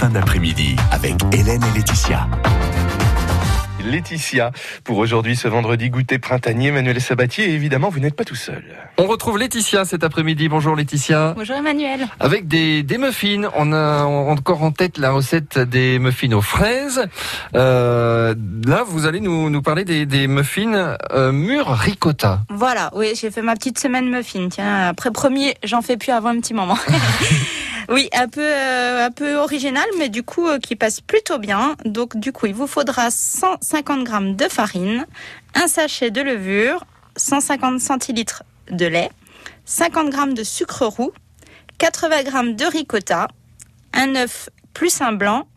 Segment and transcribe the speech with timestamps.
[0.00, 2.26] fin d'après-midi avec Hélène et Laetitia.
[3.84, 4.50] Laetitia.
[4.82, 8.64] Pour aujourd'hui, ce vendredi goûter printanier, Manuel Sabatier, et évidemment, vous n'êtes pas tout seul.
[8.96, 10.48] On retrouve Laetitia cet après-midi.
[10.48, 11.34] Bonjour Laetitia.
[11.36, 12.08] Bonjour Emmanuel.
[12.18, 13.50] Avec des, des muffins.
[13.54, 17.06] On a encore en tête la recette des muffins aux fraises.
[17.54, 18.34] Euh,
[18.66, 22.40] là, vous allez nous, nous parler des, des muffins euh, mûrs ricotta.
[22.48, 24.48] Voilà, oui, j'ai fait ma petite semaine muffin.
[24.50, 26.78] Tiens, après premier, j'en fais plus avant un petit moment.
[27.90, 31.74] oui, un peu, euh, un peu original, mais du coup, euh, qui passe plutôt bien.
[31.84, 35.06] Donc, du coup, il vous faudra 150 grammes de farine,
[35.56, 36.84] un sachet de levure,
[37.16, 39.10] 150 centilitres de lait,
[39.64, 41.10] 50 grammes de sucre roux,
[41.78, 43.26] 80 grammes de ricotta,
[43.92, 45.48] un œuf plus un blanc,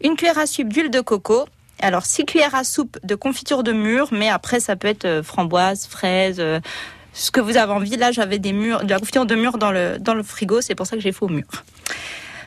[0.00, 1.44] une cuillère à soupe d'huile de coco.
[1.82, 5.22] Alors, 6 cuillères à soupe de confiture de mûre, mais après, ça peut être euh,
[5.22, 6.42] framboise, fraise,
[7.12, 7.96] ce que vous avez envie.
[7.96, 10.74] Là, j'avais des mûres, de la confiture de mûre dans le, dans le frigo, c'est
[10.74, 11.46] pour ça que j'ai fait au mûr.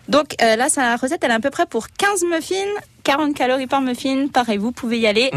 [0.07, 2.53] Donc euh, là, la recette, elle est à peu près pour 15 muffins,
[3.03, 4.27] 40 calories par muffin.
[4.31, 5.31] Pareil, vous pouvez y aller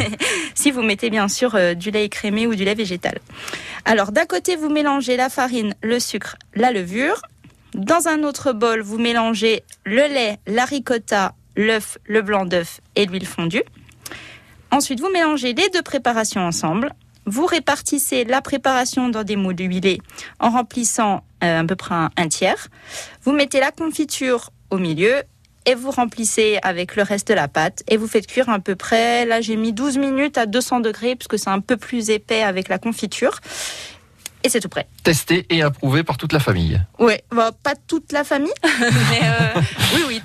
[0.54, 3.18] si vous mettez bien sûr euh, du lait écrémé ou du lait végétal.
[3.84, 7.20] Alors d'un côté, vous mélangez la farine, le sucre, la levure.
[7.74, 13.06] Dans un autre bol, vous mélangez le lait, la ricotta, l'œuf, le blanc d'œuf et
[13.06, 13.64] l'huile fondue.
[14.70, 16.94] Ensuite, vous mélangez les deux préparations ensemble.
[17.26, 20.00] Vous répartissez la préparation dans des moules huilés
[20.40, 22.68] en remplissant euh, à peu près un, un tiers.
[23.22, 25.22] Vous mettez la confiture au milieu
[25.66, 28.74] et vous remplissez avec le reste de la pâte et vous faites cuire à peu
[28.74, 32.42] près, là j'ai mis 12 minutes à 200 degrés puisque c'est un peu plus épais
[32.42, 33.38] avec la confiture.
[34.44, 34.88] Et c'est tout prêt.
[35.04, 36.80] Testé et approuvé par toute la famille.
[36.98, 39.60] Oui, bah, pas toute la famille, mais euh,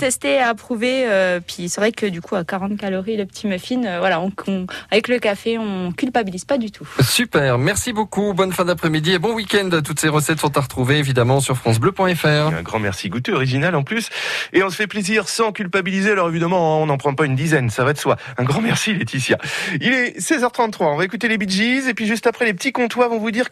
[0.07, 1.03] testé et approuvé.
[1.05, 4.21] Euh, puis c'est vrai que du coup, à 40 calories, le petit muffin, euh, voilà,
[4.21, 6.87] on, on- avec le café, on culpabilise pas du tout.
[7.01, 8.33] Super, merci beaucoup.
[8.33, 9.69] Bonne fin d'après-midi et bon week-end.
[9.83, 12.25] Toutes ces recettes sont à retrouver évidemment sur francebleu.fr.
[12.25, 14.07] Un grand merci goûteux, original en plus.
[14.53, 16.11] Et on se fait plaisir sans culpabiliser.
[16.11, 18.15] Alors évidemment, on n'en prend pas une dizaine, ça va de soi.
[18.37, 19.37] Un grand merci, Laetitia.
[19.81, 20.85] Il est 16h33.
[20.93, 23.31] On va écouter les Bee Gees, et puis juste après, les petits comptoirs vont vous
[23.31, 23.45] dire